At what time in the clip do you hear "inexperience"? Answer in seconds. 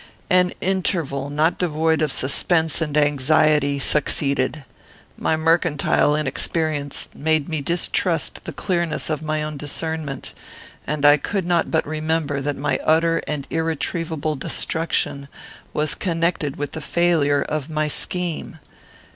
6.15-7.07